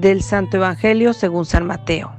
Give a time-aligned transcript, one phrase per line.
[0.00, 2.12] del Santo Evangelio según San Mateo.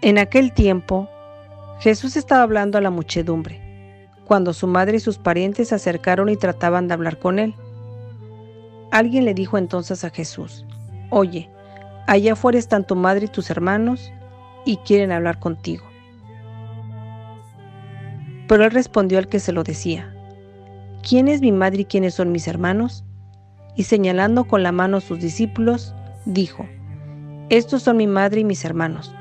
[0.00, 1.08] En aquel tiempo,
[1.80, 3.60] Jesús estaba hablando a la muchedumbre,
[4.24, 7.54] cuando su madre y sus parientes se acercaron y trataban de hablar con él.
[8.90, 10.64] Alguien le dijo entonces a Jesús,
[11.10, 11.50] Oye,
[12.06, 14.10] allá afuera están tu madre y tus hermanos
[14.64, 15.84] y quieren hablar contigo.
[18.48, 20.14] Pero él respondió al que se lo decía,
[21.06, 23.04] ¿quién es mi madre y quiénes son mis hermanos?
[23.76, 26.66] Y señalando con la mano a sus discípulos, dijo,
[27.48, 29.14] Estos son mi madre y mis hermanos,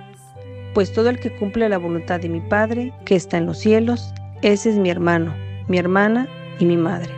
[0.73, 4.13] pues todo el que cumple la voluntad de mi Padre, que está en los cielos,
[4.41, 5.33] ese es mi hermano,
[5.67, 6.27] mi hermana
[6.59, 7.13] y mi madre.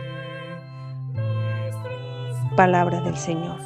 [2.56, 3.58] Palabra del Señor.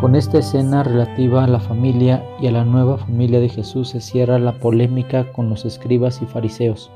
[0.00, 4.02] Con esta escena relativa a la familia y a la nueva familia de Jesús se
[4.02, 6.90] cierra la polémica con los escribas y fariseos.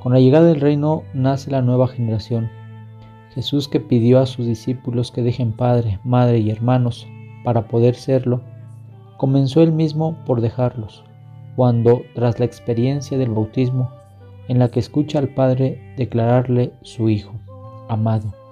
[0.00, 2.48] Con la llegada del reino nace la nueva generación.
[3.34, 7.08] Jesús que pidió a sus discípulos que dejen padre, madre y hermanos
[7.42, 8.40] para poder serlo,
[9.16, 11.02] comenzó él mismo por dejarlos,
[11.56, 13.90] cuando, tras la experiencia del bautismo,
[14.46, 17.32] en la que escucha al Padre declararle su Hijo,
[17.88, 18.45] amado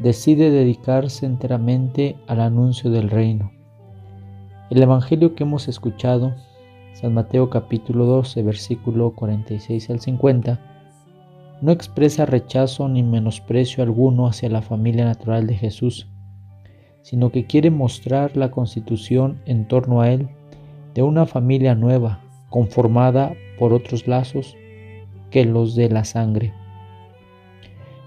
[0.00, 3.52] decide dedicarse enteramente al anuncio del reino.
[4.70, 6.34] El Evangelio que hemos escuchado,
[6.94, 10.60] San Mateo capítulo 12, versículo 46 al 50,
[11.60, 16.08] no expresa rechazo ni menosprecio alguno hacia la familia natural de Jesús,
[17.02, 20.28] sino que quiere mostrar la constitución en torno a él
[20.94, 24.56] de una familia nueva, conformada por otros lazos
[25.30, 26.54] que los de la sangre.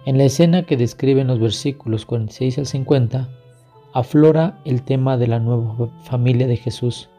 [0.05, 3.29] En la escena que describen los versículos 46 al 50,
[3.93, 7.09] aflora el tema de la nueva familia de Jesús.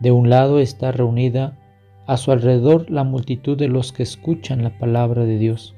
[0.00, 1.58] De un lado está reunida
[2.06, 5.74] a su alrededor la multitud de los que escuchan la palabra de Dios.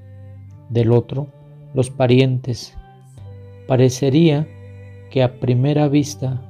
[0.69, 1.27] Del otro,
[1.75, 2.76] los parientes.
[3.66, 4.47] Parecería
[5.10, 6.41] que a primera vista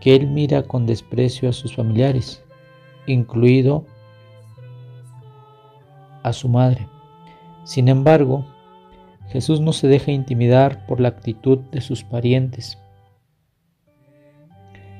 [0.00, 2.44] que él mira con desprecio a sus familiares,
[3.08, 3.86] incluido
[6.22, 6.86] a su madre.
[7.64, 8.44] Sin embargo,
[9.28, 12.78] Jesús no se deja intimidar por la actitud de sus parientes.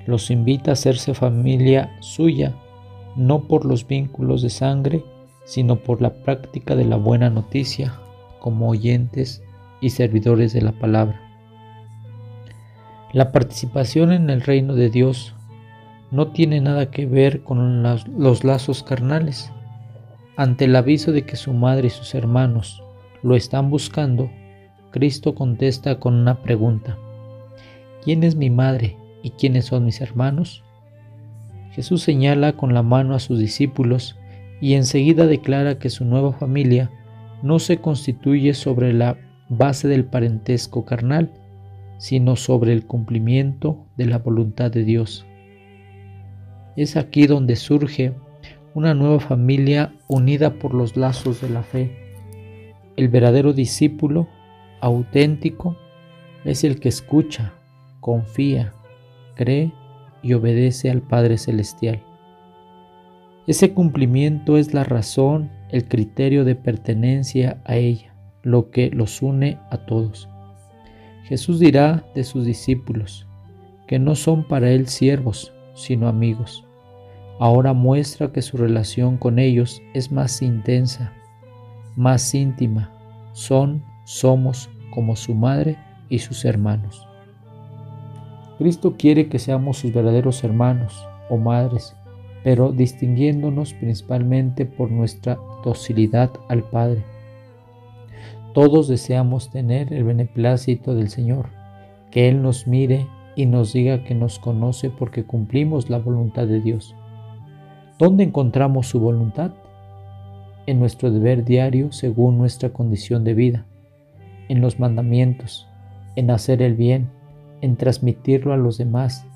[0.06, 2.54] Los invita a hacerse familia suya,
[3.16, 5.04] no por los vínculos de sangre,
[5.44, 7.94] sino por la práctica de la buena noticia,
[8.40, 9.42] como oyentes
[9.80, 11.20] y servidores de la palabra.
[13.12, 15.34] La participación en el reino de Dios
[16.10, 19.52] no tiene nada que ver con los lazos carnales.
[20.36, 22.83] Ante el aviso de que su madre y sus hermanos
[23.24, 24.30] lo están buscando,
[24.90, 26.98] Cristo contesta con una pregunta.
[28.04, 30.62] ¿Quién es mi madre y quiénes son mis hermanos?
[31.70, 34.18] Jesús señala con la mano a sus discípulos
[34.60, 36.90] y enseguida declara que su nueva familia
[37.42, 39.16] no se constituye sobre la
[39.48, 41.32] base del parentesco carnal,
[41.96, 45.24] sino sobre el cumplimiento de la voluntad de Dios.
[46.76, 48.12] Es aquí donde surge
[48.74, 52.03] una nueva familia unida por los lazos de la fe
[52.97, 54.28] el verdadero discípulo
[54.81, 55.77] auténtico
[56.44, 57.55] es el que escucha,
[58.00, 58.72] confía,
[59.34, 59.72] cree
[60.22, 62.03] y obedece al Padre Celestial.
[63.47, 69.59] Ese cumplimiento es la razón, el criterio de pertenencia a ella, lo que los une
[69.71, 70.28] a todos.
[71.25, 73.26] Jesús dirá de sus discípulos
[73.87, 76.65] que no son para él siervos, sino amigos.
[77.38, 81.12] Ahora muestra que su relación con ellos es más intensa,
[81.97, 82.91] más íntima,
[83.32, 85.77] son, somos como su madre
[86.09, 87.06] y sus hermanos.
[88.59, 91.97] Cristo quiere que seamos sus verdaderos hermanos o madres,
[92.44, 97.05] pero distinguiéndonos principalmente por nuestra docilidad al Padre.
[98.52, 101.47] Todos deseamos tener el beneplácito del Señor,
[102.12, 106.61] que Él nos mire y nos diga que nos conoce porque cumplimos la voluntad de
[106.61, 106.94] Dios.
[107.99, 109.52] ¿Dónde encontramos su voluntad?
[110.66, 113.66] En nuestro deber diario según nuestra condición de vida,
[114.49, 115.69] en los mandamientos,
[116.16, 117.11] en hacer el bien,
[117.61, 119.26] en transmitirlo a los demás,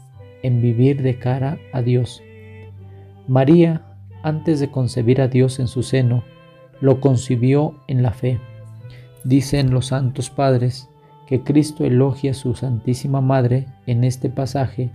[0.43, 2.23] en vivir de cara a Dios.
[3.27, 3.83] María,
[4.23, 6.25] antes de concebir a Dios en su seno,
[6.81, 8.39] lo concibió en la fe.
[9.25, 10.89] Dicen los santos padres
[11.27, 14.91] que Cristo elogia a su Santísima Madre en este pasaje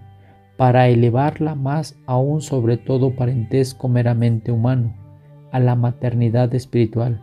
[0.57, 5.02] para elevarla más aún sobre todo parentesco meramente humano
[5.53, 7.21] a la maternidad espiritual.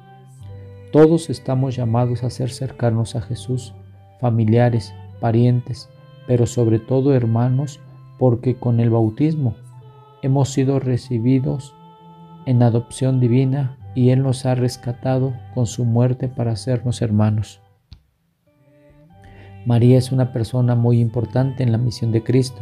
[0.93, 3.75] Todos estamos llamados a ser cercanos a Jesús,
[4.21, 5.91] familiares, parientes,
[6.27, 7.81] pero sobre todo hermanos,
[8.19, 9.57] porque con el bautismo
[10.23, 11.75] hemos sido recibidos
[12.47, 17.61] en adopción divina y Él nos ha rescatado con su muerte para hacernos hermanos.
[19.67, 22.61] María es una persona muy importante en la misión de Cristo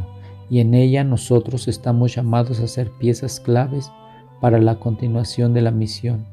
[0.49, 3.93] y en ella nosotros estamos llamados a ser piezas claves
[4.41, 6.27] para la continuación de la misión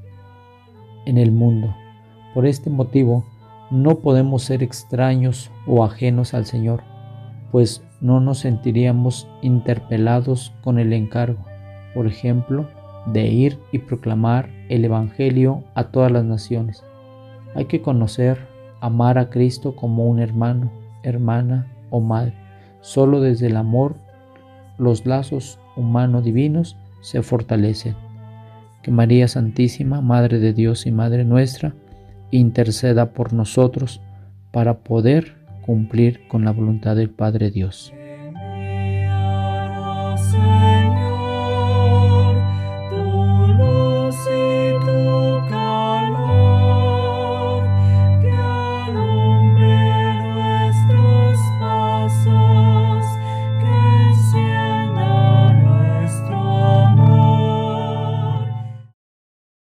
[1.06, 1.76] en el mundo.
[2.34, 3.26] Por este motivo,
[3.72, 6.84] no podemos ser extraños o ajenos al Señor,
[7.52, 11.44] pues no nos sentiríamos interpelados con el encargo,
[11.94, 12.68] por ejemplo,
[13.08, 16.84] de ir y proclamar el Evangelio a todas las naciones.
[17.56, 18.48] Hay que conocer,
[18.82, 20.72] amar a Cristo como un hermano,
[21.04, 22.34] hermana o madre.
[22.82, 23.96] Solo desde el amor
[24.78, 27.96] los lazos humano-divinos se fortalecen.
[28.82, 31.76] Que María Santísima, Madre de Dios y Madre nuestra,
[32.32, 34.02] interceda por nosotros
[34.52, 37.94] para poder cumplir con la voluntad del Padre Dios.